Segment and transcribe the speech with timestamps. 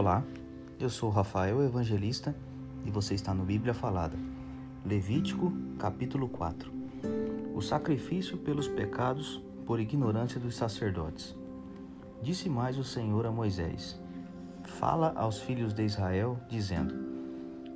[0.00, 0.24] Olá,
[0.78, 2.34] eu sou Rafael Evangelista
[2.86, 4.16] e você está no Bíblia Falada.
[4.82, 6.72] Levítico, capítulo 4.
[7.54, 11.36] O sacrifício pelos pecados por ignorância dos sacerdotes.
[12.22, 14.00] Disse mais o Senhor a Moisés:
[14.64, 16.94] Fala aos filhos de Israel, dizendo: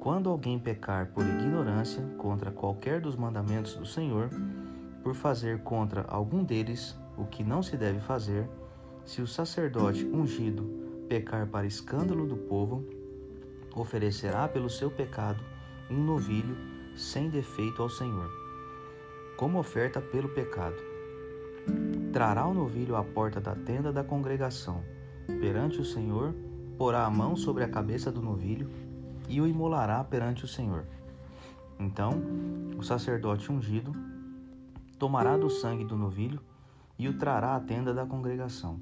[0.00, 4.30] Quando alguém pecar por ignorância contra qualquer dos mandamentos do Senhor,
[5.02, 8.48] por fazer contra algum deles o que não se deve fazer,
[9.04, 10.83] se o sacerdote ungido
[11.14, 12.84] pecar para escândalo do povo,
[13.72, 15.44] oferecerá pelo seu pecado
[15.88, 16.56] um novilho
[16.96, 18.28] sem defeito ao Senhor,
[19.36, 20.74] como oferta pelo pecado.
[22.12, 24.82] Trará o novilho à porta da tenda da congregação.
[25.40, 26.34] Perante o Senhor,
[26.76, 28.68] porá a mão sobre a cabeça do novilho
[29.28, 30.84] e o imolará perante o Senhor.
[31.78, 32.10] Então,
[32.76, 33.92] o sacerdote ungido
[34.98, 36.40] tomará do sangue do novilho
[36.98, 38.80] e o trará à tenda da congregação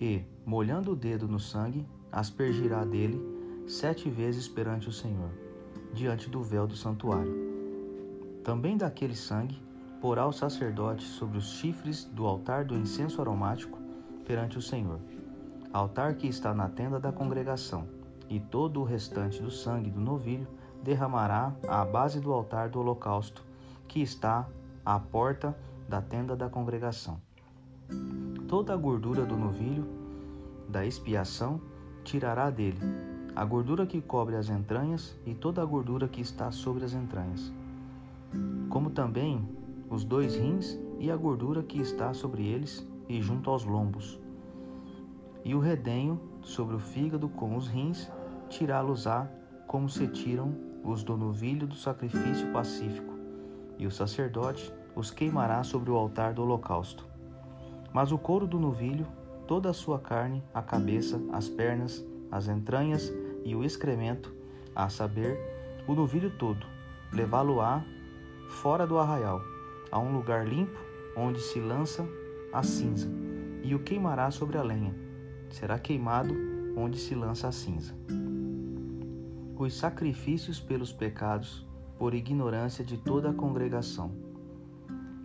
[0.00, 3.20] e, molhando o dedo no sangue, aspergirá dele
[3.66, 5.30] sete vezes perante o Senhor,
[5.92, 7.34] diante do véu do santuário.
[8.44, 9.60] Também daquele sangue
[10.00, 13.76] porá o sacerdote sobre os chifres do altar do incenso aromático
[14.24, 15.00] perante o Senhor,
[15.72, 17.88] altar que está na tenda da congregação,
[18.30, 20.46] e todo o restante do sangue do novilho
[20.80, 23.44] derramará à base do altar do holocausto,
[23.88, 24.46] que está
[24.84, 27.20] à porta da tenda da congregação.
[28.46, 30.05] Toda a gordura do novilho
[30.68, 31.60] da expiação
[32.04, 32.78] tirará dele,
[33.34, 37.52] a gordura que cobre as entranhas e toda a gordura que está sobre as entranhas,
[38.68, 39.46] como também
[39.90, 44.18] os dois rins e a gordura que está sobre eles e junto aos lombos.
[45.44, 48.10] E o redenho sobre o fígado com os rins,
[48.48, 49.28] tirá-los-á
[49.66, 53.14] como se tiram os do novilho do sacrifício pacífico,
[53.78, 57.06] e o sacerdote os queimará sobre o altar do holocausto.
[57.92, 59.06] Mas o couro do novilho,
[59.46, 63.12] toda a sua carne, a cabeça, as pernas, as entranhas
[63.44, 64.34] e o excremento,
[64.74, 65.38] a saber,
[65.86, 66.66] o novilho todo,
[67.12, 67.84] levá-lo-á
[68.48, 69.40] fora do arraial,
[69.90, 70.78] a um lugar limpo,
[71.16, 72.06] onde se lança
[72.52, 73.08] a cinza,
[73.62, 74.94] e o queimará sobre a lenha.
[75.50, 76.34] Será queimado
[76.76, 77.94] onde se lança a cinza.
[79.56, 81.66] Os sacrifícios pelos pecados,
[81.98, 84.12] por ignorância de toda a congregação.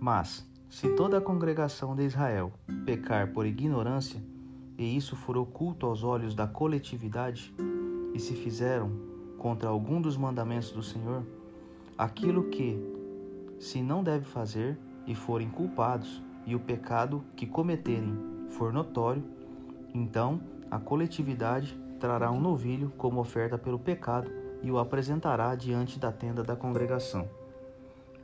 [0.00, 2.52] Mas, se toda a congregação de Israel
[2.84, 4.20] pecar por ignorância,
[4.76, 7.54] e isso for oculto aos olhos da coletividade,
[8.12, 8.90] e se fizeram
[9.38, 11.24] contra algum dos mandamentos do Senhor,
[11.96, 12.76] aquilo que
[13.60, 14.76] se não deve fazer
[15.06, 18.12] e forem culpados, e o pecado que cometerem
[18.50, 19.22] for notório,
[19.94, 24.28] então a coletividade trará um novilho como oferta pelo pecado
[24.60, 27.28] e o apresentará diante da tenda da congregação.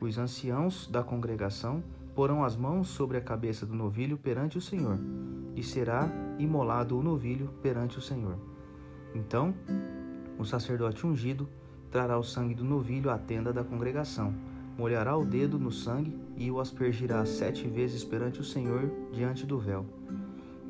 [0.01, 1.81] Os anciãos da congregação
[2.15, 4.99] porão as mãos sobre a cabeça do novilho perante o Senhor,
[5.55, 8.37] e será imolado o novilho perante o Senhor.
[9.15, 9.55] Então,
[10.39, 11.49] o sacerdote ungido
[11.91, 14.35] trará o sangue do novilho à tenda da congregação,
[14.79, 19.59] molhará o dedo no sangue e o aspergirá sete vezes perante o Senhor diante do
[19.59, 19.85] véu.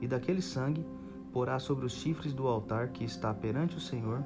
[0.00, 0.84] E daquele sangue
[1.32, 4.24] porá sobre os chifres do altar que está perante o Senhor,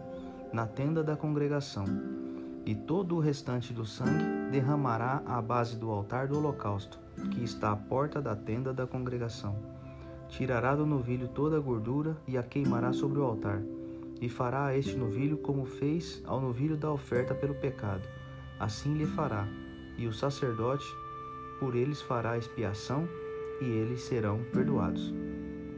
[0.53, 1.85] na tenda da congregação,
[2.67, 6.99] e todo o restante do sangue derramará à base do altar do holocausto,
[7.31, 9.57] que está à porta da tenda da congregação.
[10.29, 13.61] Tirará do novilho toda a gordura e a queimará sobre o altar,
[14.21, 18.09] e fará a este novilho como fez ao novilho da oferta pelo pecado.
[18.59, 19.47] Assim lhe fará,
[19.99, 20.87] e o sacerdote
[21.61, 23.07] por eles fará expiação,
[23.61, 25.15] e eles serão perdoados.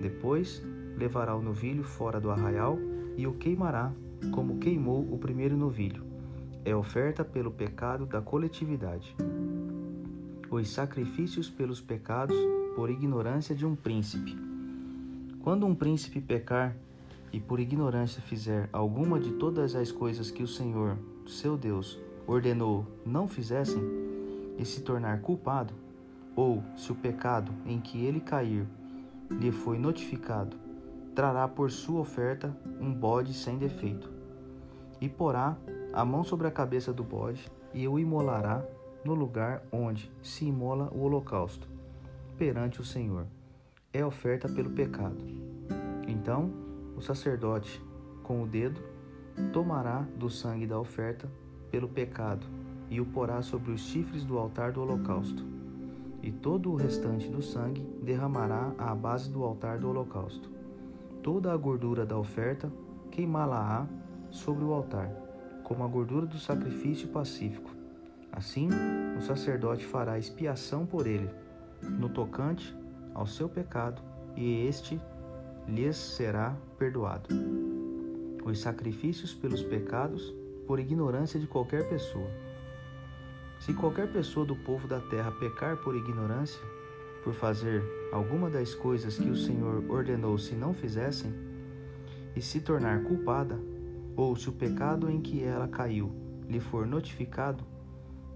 [0.00, 0.62] Depois
[0.96, 2.78] levará o novilho fora do arraial
[3.16, 3.92] e o queimará,
[4.32, 6.05] como queimou o primeiro novilho.
[6.66, 9.16] É oferta pelo pecado da coletividade
[10.50, 12.36] os sacrifícios pelos pecados
[12.74, 14.36] por ignorância de um príncipe.
[15.42, 16.76] Quando um príncipe pecar
[17.32, 22.86] e por ignorância fizer alguma de todas as coisas que o Senhor, seu Deus, ordenou
[23.04, 23.82] não fizessem,
[24.58, 25.74] e se tornar culpado,
[26.34, 28.66] ou se o pecado em que ele cair
[29.30, 30.56] lhe foi notificado,
[31.14, 34.10] trará por sua oferta um bode sem defeito,
[34.98, 35.56] e porá
[35.96, 38.62] a mão sobre a cabeça do bode e o imolará
[39.02, 41.66] no lugar onde se imola o holocausto,
[42.36, 43.24] perante o Senhor.
[43.94, 45.16] É oferta pelo pecado.
[46.06, 46.52] Então,
[46.94, 47.82] o sacerdote,
[48.22, 48.78] com o dedo,
[49.54, 51.30] tomará do sangue da oferta
[51.70, 52.46] pelo pecado
[52.90, 55.46] e o porá sobre os chifres do altar do holocausto.
[56.22, 60.50] E todo o restante do sangue derramará à base do altar do holocausto.
[61.22, 62.70] Toda a gordura da oferta
[63.10, 63.86] queimá-la-á
[64.30, 65.25] sobre o altar,
[65.66, 67.76] como a gordura do sacrifício pacífico
[68.36, 68.68] Assim,
[69.16, 71.30] o sacerdote fará expiação por ele,
[71.80, 72.76] no tocante
[73.14, 74.02] ao seu pecado,
[74.36, 75.00] e este
[75.66, 77.30] lhes será perdoado.
[78.44, 80.34] os sacrifícios pelos pecados
[80.66, 82.28] por ignorância de qualquer pessoa.
[83.58, 86.60] Se qualquer pessoa do povo da terra pecar por ignorância,
[87.24, 87.82] por fazer
[88.12, 91.32] alguma das coisas que o Senhor ordenou se não fizessem,
[92.36, 93.58] e se tornar culpada,
[94.16, 96.10] ou se o pecado em que ela caiu
[96.48, 97.64] lhe for notificado,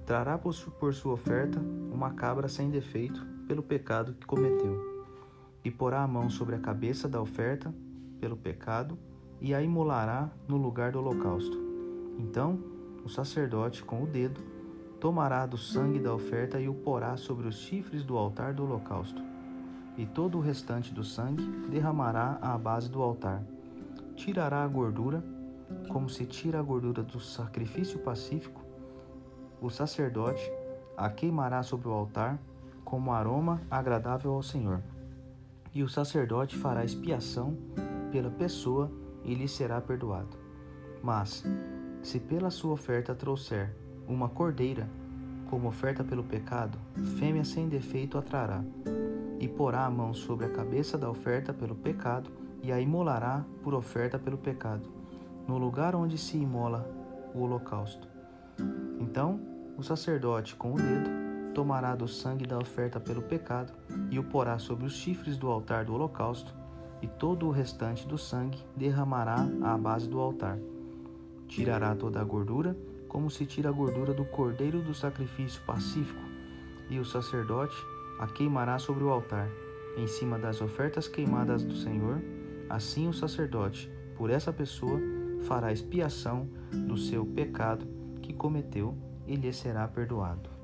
[0.05, 1.61] trará por sua oferta
[1.91, 5.05] uma cabra sem defeito pelo pecado que cometeu,
[5.65, 7.75] e porá a mão sobre a cabeça da oferta
[8.21, 8.99] pelo pecado
[9.41, 11.59] e a imolará no lugar do holocausto.
[12.19, 12.59] Então,
[13.05, 14.41] o sacerdote, com o dedo,
[15.00, 19.23] tomará do sangue da oferta e o porá sobre os chifres do altar do holocausto.
[19.97, 23.43] E todo o restante do sangue derramará à base do altar.
[24.15, 25.25] Tirará a gordura,
[25.88, 28.62] como se tira a gordura do sacrifício pacífico,
[29.61, 30.50] o sacerdote
[30.96, 32.38] a queimará sobre o altar
[32.84, 34.82] como aroma agradável ao Senhor.
[35.72, 37.56] E o sacerdote fará expiação
[38.11, 38.90] pela pessoa
[39.25, 40.37] e lhe será perdoado.
[41.02, 41.44] Mas,
[42.02, 43.75] se pela sua oferta trouxer
[44.08, 44.88] uma cordeira,
[45.49, 46.78] como oferta pelo pecado,
[47.19, 48.62] fêmea sem defeito a trará,
[49.38, 52.31] e porá a mão sobre a cabeça da oferta pelo pecado,
[52.62, 55.00] e a imolará por oferta pelo pecado,
[55.46, 56.88] no lugar onde se imola
[57.34, 58.08] o holocausto.
[58.98, 59.40] Então
[59.76, 61.08] o sacerdote, com o dedo,
[61.54, 63.72] tomará do sangue da oferta pelo pecado
[64.10, 66.54] e o porá sobre os chifres do altar do holocausto,
[67.02, 70.58] e todo o restante do sangue derramará à base do altar.
[71.48, 72.76] Tirará toda a gordura,
[73.08, 76.20] como se tira a gordura do cordeiro do sacrifício pacífico,
[76.90, 77.76] e o sacerdote
[78.19, 79.48] a queimará sobre o altar,
[79.96, 82.20] em cima das ofertas queimadas do Senhor.
[82.69, 85.00] Assim o sacerdote, por essa pessoa,
[85.40, 86.48] fará expiação
[86.87, 87.87] do seu pecado
[88.22, 88.96] que cometeu
[89.26, 90.59] e lhe será perdoado.